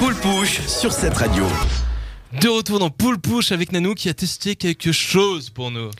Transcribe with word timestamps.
Poule 0.00 0.14
Pouche 0.14 0.60
sur 0.66 0.94
cette 0.94 1.12
radio. 1.12 1.44
De 2.40 2.48
retour 2.48 2.78
dans 2.78 2.88
Poule 2.88 3.18
Pouche 3.18 3.52
avec 3.52 3.70
Nanou 3.70 3.94
qui 3.94 4.08
a 4.08 4.14
testé 4.14 4.56
quelque 4.56 4.92
chose 4.92 5.50
pour 5.50 5.70
nous. 5.70 5.90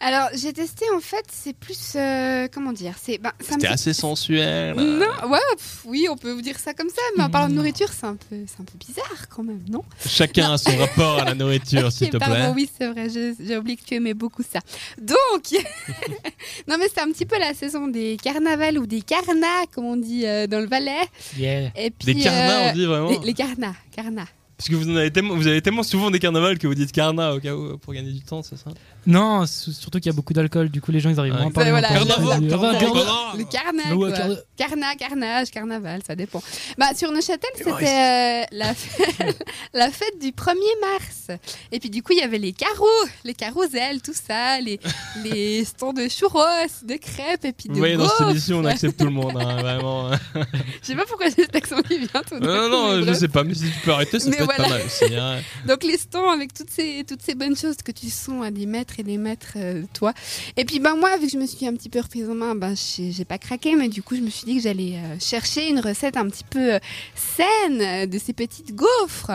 Alors, 0.00 0.28
j'ai 0.34 0.52
testé 0.52 0.84
en 0.94 1.00
fait, 1.00 1.24
c'est 1.32 1.54
plus. 1.54 1.92
euh, 1.96 2.48
comment 2.52 2.72
dire 2.72 2.94
c'est, 3.02 3.18
ben, 3.18 3.32
ça 3.40 3.46
me 3.46 3.52
C'était 3.54 3.66
fait- 3.68 3.72
assez 3.72 3.92
sensuel. 3.94 4.74
Non, 4.76 5.28
ouais, 5.30 5.38
pff, 5.56 5.80
oui, 5.86 6.06
on 6.10 6.16
peut 6.16 6.32
vous 6.32 6.42
dire 6.42 6.58
ça 6.58 6.74
comme 6.74 6.88
ça, 6.90 7.00
mais 7.16 7.24
en 7.24 7.30
parlant 7.30 7.48
de 7.48 7.54
nourriture, 7.54 7.88
c'est 7.92 8.06
un 8.06 8.16
peu, 8.16 8.36
c'est 8.46 8.60
un 8.60 8.64
peu 8.64 8.76
bizarre 8.78 9.28
quand 9.30 9.42
même, 9.42 9.64
non? 9.70 9.82
Chacun 10.06 10.52
a 10.52 10.58
son 10.58 10.76
rapport 10.76 11.20
à 11.20 11.24
la 11.24 11.34
nourriture, 11.34 11.90
s'il 11.92 12.08
Ok, 12.08 12.12
te 12.12 12.16
plaît. 12.18 12.26
Pardon, 12.28 12.52
oui, 12.54 12.68
c'est 12.78 12.88
vrai, 12.88 13.08
je- 13.08 13.34
j'ai 13.40 13.56
oublié 13.56 13.76
que 13.76 13.84
tu 13.84 13.94
aimais 13.94 14.14
beaucoup 14.14 14.42
ça. 14.42 14.60
Donc, 15.00 15.16
non, 16.68 16.76
mais 16.78 16.86
c'est 16.92 17.00
un 17.00 17.10
petit 17.10 17.26
peu 17.26 17.38
la 17.38 17.54
saison 17.54 17.88
des 17.88 18.16
carnavals 18.22 18.78
ou 18.78 18.86
des 18.86 19.00
carnats, 19.02 19.64
comme 19.74 19.86
on 19.86 19.96
dit 19.96 20.26
euh, 20.26 20.46
dans 20.46 20.60
le 20.60 20.66
Valais. 20.66 20.92
Yeah. 21.38 21.70
Et 21.76 21.90
puis, 21.90 22.14
Des 22.14 22.22
carnats, 22.22 22.66
euh, 22.66 22.70
on 22.70 22.74
dit 22.74 22.84
vraiment 22.86 23.08
Les, 23.10 23.18
les 23.18 23.34
carnats, 23.34 23.74
carnats. 23.94 24.26
Parce 24.58 24.70
que 24.70 24.74
vous, 24.74 24.90
en 24.90 24.96
avez 24.96 25.10
tellement, 25.10 25.34
vous 25.34 25.46
avez 25.46 25.60
tellement 25.60 25.82
souvent 25.82 26.10
des 26.10 26.18
carnavals 26.18 26.58
que 26.58 26.66
vous 26.66 26.74
dites 26.74 26.90
carnat 26.90 27.34
au 27.34 27.40
cas 27.40 27.54
où 27.54 27.76
pour 27.76 27.92
gagner 27.92 28.10
du 28.12 28.22
temps, 28.22 28.42
c'est 28.42 28.56
ça? 28.56 28.70
Non, 29.06 29.44
surtout 29.46 29.98
qu'il 29.98 30.06
y 30.06 30.14
a 30.14 30.16
beaucoup 30.16 30.32
d'alcool, 30.32 30.68
du 30.70 30.80
coup 30.80 30.90
les 30.92 30.98
gens 31.00 31.10
ils 31.10 31.20
arrivent 31.20 31.34
Ouais. 31.34 31.40
moins 31.40 31.50
à 31.50 31.52
parler. 31.52 31.70
Voilà. 31.70 31.88
Carnaval, 31.88 32.16
Ah, 32.18 32.48
carnaval, 32.48 33.46
carnaval. 33.50 33.90
Le 33.90 33.94
ouais, 33.96 34.12
carna- 34.56 34.94
carnage, 34.96 35.50
carnaval, 35.50 36.00
ça 36.06 36.16
dépend. 36.16 36.42
Bah, 36.78 36.86
sur 36.96 37.12
Neuchâtel, 37.12 37.50
c'était 37.56 37.70
euh, 37.70 38.44
la, 38.52 38.74
fête, 38.74 39.44
la 39.74 39.90
fête 39.90 40.18
du 40.20 40.28
1er 40.32 40.54
mars. 40.80 41.38
Et 41.70 41.78
puis, 41.78 41.90
du 41.90 42.02
coup, 42.02 42.12
il 42.12 42.18
y 42.18 42.22
avait 42.22 42.38
les 42.38 42.52
carreaux, 42.52 42.86
les 43.24 43.34
carousels, 43.34 44.00
tout 44.02 44.14
ça, 44.14 44.58
les, 44.60 44.80
les 45.22 45.64
stands 45.64 45.92
de 45.92 46.08
churros, 46.08 46.40
de 46.82 46.94
crêpes, 46.96 47.44
et 47.44 47.52
puis 47.52 47.68
de 47.68 47.74
Vous 47.74 47.78
voyez, 47.78 47.96
dans 47.96 48.08
cette 48.08 48.28
émission, 48.30 48.58
on 48.60 48.64
accepte 48.64 48.98
tout 48.98 49.04
le 49.04 49.10
monde, 49.10 49.36
hein, 49.36 49.56
vraiment. 49.60 50.10
Je 50.32 50.86
sais 50.86 50.94
pas 50.96 51.04
pourquoi 51.06 51.26
j'ai 51.28 51.42
cet 51.44 51.54
accent 51.56 51.82
qui 51.82 51.98
vient 51.98 52.22
tout 52.26 52.38
Non, 52.40 52.40
coup, 52.40 52.68
non, 52.70 52.96
mais 52.98 53.06
je 53.06 53.12
sais 53.12 53.28
pas, 53.28 53.44
mais 53.44 53.54
si 53.54 53.64
tu 53.70 53.78
peux 53.84 53.92
arrêter, 53.92 54.18
ça 54.18 54.30
Être 54.46 54.56
pas 54.56 54.62
voilà. 54.62 54.78
mal 54.78 54.86
aussi. 54.86 55.14
hein. 55.14 55.40
Donc 55.66 55.84
les 55.84 55.96
stands 55.98 56.28
avec 56.30 56.52
toutes 56.54 56.70
ces, 56.70 57.04
toutes 57.06 57.22
ces 57.22 57.34
bonnes 57.34 57.56
choses 57.56 57.76
que 57.84 57.92
tu 57.92 58.08
sens 58.10 58.44
à 58.44 58.50
des 58.50 58.66
mètres 58.66 58.94
et 58.98 59.02
des 59.02 59.18
mètres 59.18 59.52
euh, 59.56 59.82
toi. 59.94 60.12
Et 60.56 60.64
puis 60.64 60.78
ben 60.80 60.96
moi, 60.96 61.16
vu 61.18 61.26
que 61.26 61.32
je 61.32 61.38
me 61.38 61.46
suis 61.46 61.66
un 61.66 61.74
petit 61.74 61.88
peu 61.88 62.00
reprise 62.00 62.28
en 62.30 62.34
main, 62.34 62.54
ben 62.54 62.74
j'ai 62.76 63.24
pas 63.24 63.38
craqué, 63.38 63.74
mais 63.76 63.88
du 63.88 64.02
coup 64.02 64.16
je 64.16 64.20
me 64.20 64.30
suis 64.30 64.44
dit 64.46 64.56
que 64.56 64.62
j'allais 64.62 64.94
euh, 64.96 65.16
chercher 65.20 65.68
une 65.68 65.80
recette 65.80 66.16
un 66.16 66.28
petit 66.28 66.44
peu 66.48 66.74
euh, 66.74 66.78
saine 67.14 67.80
euh, 67.80 68.06
de 68.06 68.18
ces 68.18 68.32
petites 68.32 68.74
gaufres. 68.74 69.32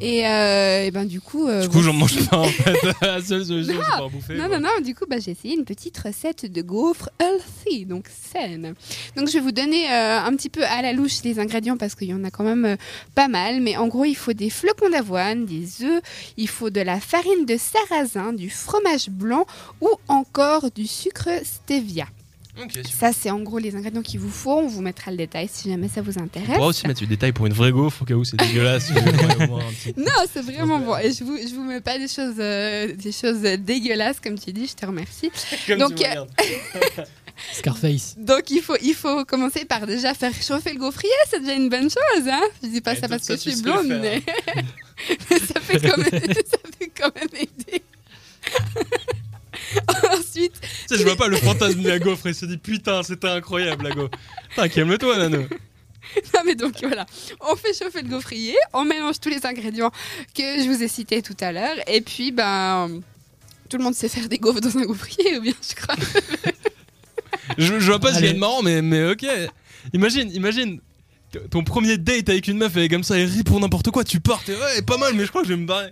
Et, 0.00 0.20
et 0.20 0.90
ben 0.90 1.04
du 1.04 1.20
coup... 1.20 1.48
Du 1.62 1.68
coup, 1.68 1.82
j'en 1.82 1.92
mange 1.92 2.28
pas 2.28 2.38
en 2.38 2.44
fait. 2.48 2.76
La 3.02 3.20
seule 3.22 3.44
solution, 3.44 3.74
c'est 3.80 3.88
pas 3.98 4.02
en 4.04 4.10
bouffer. 4.10 4.34
non, 4.34 4.48
non, 4.48 4.60
non, 4.60 4.70
du 4.84 4.94
coup, 4.94 5.04
bah, 5.08 5.16
j'ai 5.18 5.32
essayé 5.32 5.54
une 5.54 5.64
petite 5.64 5.96
recette 5.98 6.50
de 6.50 6.62
gaufres 6.62 7.08
healthy, 7.20 7.84
donc 7.86 8.06
saine. 8.32 8.74
Donc, 9.16 9.28
je 9.28 9.34
vais 9.34 9.40
vous 9.40 9.52
donner 9.52 9.88
un 9.88 10.34
petit 10.36 10.48
peu 10.48 10.64
à 10.64 10.82
la 10.82 10.92
louche 10.92 11.22
les 11.24 11.38
ingrédients 11.38 11.76
parce 11.76 11.94
qu'il 11.94 12.08
y 12.08 12.14
en 12.14 12.24
a 12.24 12.30
quand 12.30 12.44
même 12.44 12.76
pas 13.14 13.28
mal. 13.28 13.60
Mais 13.60 13.76
en 13.76 13.88
gros, 13.88 14.04
il 14.04 14.16
faut 14.16 14.32
des 14.32 14.50
flocons 14.52 14.90
d'avoine, 14.90 15.46
des 15.46 15.82
œufs, 15.82 16.02
il 16.36 16.48
faut 16.48 16.70
de 16.70 16.80
la 16.80 17.00
farine 17.00 17.46
de 17.46 17.56
sarrasin, 17.56 18.32
du 18.32 18.50
fromage 18.50 19.08
blanc 19.08 19.46
ou 19.80 19.88
encore 20.08 20.70
du 20.70 20.86
sucre 20.86 21.30
stevia. 21.42 22.06
Ça, 22.84 23.12
c'est 23.12 23.30
en 23.30 23.40
gros 23.40 23.58
les 23.58 23.74
ingrédients 23.74 24.02
qu'il 24.02 24.20
vous 24.20 24.30
faut. 24.30 24.58
On 24.58 24.66
vous 24.66 24.82
mettra 24.82 25.10
le 25.10 25.16
détail 25.16 25.48
si 25.50 25.70
jamais 25.70 25.88
ça 25.88 26.02
vous 26.02 26.18
On 26.18 26.22
intéresse. 26.24 26.54
pourra 26.56 26.66
aussi 26.68 26.86
mettre 26.86 27.00
du 27.00 27.06
détail 27.06 27.32
pour 27.32 27.46
une 27.46 27.52
vraie 27.54 27.72
gaufre 27.72 28.02
au 28.02 28.04
cas 28.04 28.14
où 28.14 28.24
c'est 28.24 28.36
dégueulasse. 28.36 28.88
Petit- 28.88 29.94
Non, 29.96 30.12
c'est 30.32 30.42
vraiment 30.42 30.78
bon. 30.78 30.96
Et 30.98 31.12
je 31.12 31.24
vous, 31.24 31.36
je 31.38 31.54
vous 31.54 31.64
mets 31.64 31.80
pas 31.80 31.98
des 31.98 32.08
choses, 32.08 32.34
euh, 32.38 32.92
des 32.94 33.12
choses 33.12 33.40
dégueulasses, 33.40 34.20
comme 34.20 34.38
tu 34.38 34.52
dis, 34.52 34.66
je 34.66 34.74
te 34.74 34.84
remercie. 34.84 35.30
Comme 35.66 35.78
Donc, 35.78 35.94
tu 35.94 36.04
euh. 36.04 36.24
Scarface. 37.54 38.14
Donc 38.18 38.50
il 38.50 38.60
faut, 38.60 38.76
il 38.82 38.94
faut 38.94 39.24
commencer 39.24 39.64
par 39.64 39.86
déjà 39.86 40.12
faire 40.14 40.32
chauffer 40.34 40.74
le 40.74 40.78
gaufrier, 40.78 41.10
c'est 41.30 41.40
déjà 41.40 41.54
une 41.54 41.70
bonne 41.70 41.88
chose. 41.90 42.28
Hein 42.28 42.42
je 42.62 42.68
dis 42.68 42.80
pas 42.82 42.92
Et 42.92 43.00
ça 43.00 43.08
parce 43.08 43.22
ça, 43.22 43.34
que 43.34 43.40
je 43.42 43.50
suis 43.50 43.56
le 43.56 43.62
blonde, 43.62 43.86
mais 44.00 44.22
ça, 45.38 45.60
fait 45.60 45.80
quand 45.80 45.96
même, 45.96 46.10
ça 46.10 46.58
fait 46.78 46.92
quand 46.96 47.10
même 47.16 47.28
sais, 50.92 50.98
je 50.98 51.06
vois 51.06 51.16
pas 51.16 51.28
le 51.28 51.36
fantasme 51.36 51.82
de 51.82 51.88
la 51.88 51.98
gaufre 51.98 52.26
et 52.26 52.32
se 52.32 52.46
dit 52.46 52.58
putain, 52.58 53.02
c'était 53.02 53.28
incroyable 53.28 53.84
la 53.84 53.90
gaufre. 53.90 54.10
Putain, 54.50 54.68
calme-toi, 54.68 55.18
Nano. 55.18 55.38
non 56.34 56.40
mais 56.44 56.54
donc 56.56 56.74
voilà, 56.82 57.06
on 57.40 57.54
fait 57.54 57.72
chauffer 57.72 58.02
le 58.02 58.08
gaufrier, 58.08 58.56
on 58.72 58.84
mélange 58.84 59.20
tous 59.20 59.28
les 59.28 59.46
ingrédients 59.46 59.92
que 60.34 60.42
je 60.42 60.68
vous 60.68 60.82
ai 60.82 60.88
cités 60.88 61.22
tout 61.22 61.36
à 61.40 61.52
l'heure, 61.52 61.76
et 61.86 62.00
puis 62.00 62.32
ben 62.32 63.00
tout 63.68 63.78
le 63.78 63.84
monde 63.84 63.94
sait 63.94 64.08
faire 64.08 64.28
des 64.28 64.38
gaufres 64.38 64.60
dans 64.60 64.76
un 64.76 64.84
gaufrier, 64.84 65.38
ou 65.38 65.42
bien 65.42 65.54
je 65.62 65.74
crois. 65.74 65.94
Je, 67.58 67.78
je 67.78 67.86
vois 67.86 67.98
pas 67.98 68.12
ce 68.12 68.18
qu'il 68.18 68.26
y 68.26 68.30
a 68.30 68.32
de 68.32 68.38
marrant, 68.38 68.62
mais, 68.62 68.82
mais 68.82 69.10
ok. 69.10 69.26
Imagine, 69.92 70.30
imagine. 70.32 70.80
Ton 71.50 71.64
premier 71.64 71.96
date 71.98 72.28
avec 72.28 72.46
une 72.48 72.58
meuf, 72.58 72.72
elle 72.76 72.82
est 72.82 72.88
comme 72.88 73.02
ça, 73.04 73.16
elle 73.18 73.26
rit 73.28 73.42
pour 73.42 73.58
n'importe 73.60 73.90
quoi, 73.90 74.04
tu 74.04 74.20
pars, 74.20 74.42
t'es 74.44 74.52
ouais, 74.54 74.82
pas 74.82 74.98
mal, 74.98 75.14
mais 75.14 75.24
je 75.24 75.28
crois 75.30 75.42
que 75.42 75.48
je 75.48 75.54
vais 75.54 75.60
me 75.60 75.66
barrer. 75.66 75.90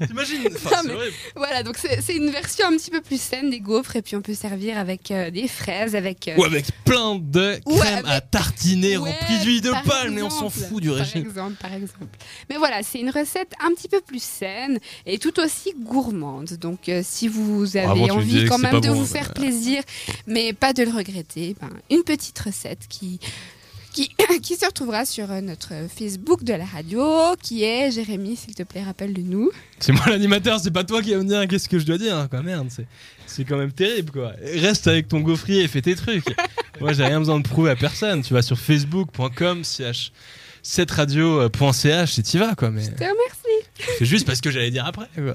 T'imagines 0.06 0.48
Enfin, 0.54 0.82
mais-. 0.84 0.94
Voilà, 1.36 1.62
donc 1.62 1.76
c'est 1.78 2.16
une 2.16 2.30
version 2.30 2.66
un 2.66 2.76
petit 2.76 2.90
peu 2.90 3.00
plus 3.00 3.20
saine 3.20 3.50
des 3.50 3.60
gaufres, 3.60 3.96
et 3.96 4.02
puis 4.02 4.16
on 4.16 4.20
peut 4.22 4.34
servir 4.34 4.78
avec 4.78 5.10
euh, 5.10 5.30
des 5.30 5.46
fraises, 5.48 5.94
avec 5.94 6.26
euh, 6.28 6.36
Ou 6.36 6.44
avec 6.44 6.66
plein 6.84 7.16
de 7.16 7.60
Ouais, 7.66 7.76
crème 7.78 8.04
à 8.06 8.20
tartiner 8.20 8.96
Ouais, 8.96 9.10
remplie 9.12 9.38
d'huile 9.44 9.60
de 9.60 9.70
par 9.70 9.82
palme, 9.84 10.18
et 10.18 10.22
on 10.22 10.30
s'en 10.30 10.50
fout 10.50 10.82
du 10.82 10.88
Par 10.88 10.98
régime. 10.98 11.22
exemple, 11.26 11.54
par 11.60 11.72
exemple. 11.72 12.06
Mais 12.48 12.56
voilà, 12.56 12.82
c'est 12.82 12.98
une 12.98 13.10
recette 13.10 13.52
un 13.64 13.72
petit 13.74 13.88
peu 13.88 14.00
plus 14.00 14.22
saine 14.22 14.78
et 15.06 15.18
tout 15.18 15.38
aussi 15.40 15.72
gourmande. 15.78 16.50
Donc, 16.60 16.88
euh, 16.88 17.02
si 17.04 17.28
vous 17.28 17.76
avez 17.76 18.10
envie 18.10 18.44
quand 18.46 18.58
même 18.58 18.80
de 18.80 18.88
bon, 18.88 18.94
vous 18.94 19.00
mais- 19.02 19.06
faire 19.20 19.32
plaisir, 19.34 19.82
mais 20.26 20.52
pas 20.52 20.72
de 20.72 20.82
le 20.82 20.90
regretter, 20.90 21.54
ben, 21.60 21.70
une 21.90 22.02
petite 22.02 22.38
recette 22.38 22.86
qui. 22.88 23.20
Qui, 23.92 24.08
qui 24.42 24.56
se 24.56 24.66
retrouvera 24.66 25.04
sur 25.04 25.30
euh, 25.30 25.40
notre 25.40 25.72
Facebook 25.94 26.44
de 26.44 26.54
la 26.54 26.64
radio, 26.64 27.34
qui 27.42 27.64
est 27.64 27.90
Jérémy, 27.90 28.36
s'il 28.36 28.54
te 28.54 28.62
plaît, 28.62 28.82
rappelle-le 28.82 29.22
nous. 29.22 29.50
C'est 29.78 29.92
moi 29.92 30.04
l'animateur, 30.08 30.60
c'est 30.60 30.70
pas 30.70 30.84
toi 30.84 31.02
qui 31.02 31.12
vas 31.12 31.18
me 31.18 31.24
dire 31.28 31.46
qu'est-ce 31.48 31.68
que 31.68 31.78
je 31.78 31.86
dois 31.86 31.98
dire, 31.98 32.28
quoi. 32.30 32.42
Merde, 32.42 32.68
c'est, 32.70 32.86
c'est 33.26 33.44
quand 33.44 33.56
même 33.56 33.72
terrible, 33.72 34.12
quoi. 34.12 34.32
Reste 34.42 34.86
avec 34.86 35.08
ton 35.08 35.20
gaufrier 35.20 35.64
et 35.64 35.68
fais 35.68 35.82
tes 35.82 35.94
trucs. 35.96 36.24
moi, 36.80 36.92
j'ai 36.92 37.04
rien 37.04 37.18
besoin 37.18 37.38
de 37.40 37.48
prouver 37.48 37.70
à 37.70 37.76
personne. 37.76 38.22
Tu 38.22 38.32
vas 38.34 38.42
sur 38.42 38.58
facebook.com, 38.58 39.64
ch 39.64 40.12
7radio.ch 40.62 42.18
et 42.18 42.22
t'y 42.22 42.38
vas, 42.38 42.54
quoi. 42.54 42.70
Mais 42.70 42.82
Je 42.82 42.90
te 42.90 43.02
remercie. 43.02 43.96
c'est 43.98 44.04
juste 44.04 44.26
parce 44.26 44.40
que 44.40 44.50
j'allais 44.50 44.70
dire 44.70 44.86
après, 44.86 45.08
quoi. 45.16 45.34